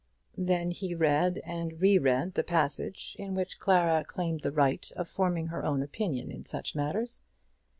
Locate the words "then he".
0.39-0.95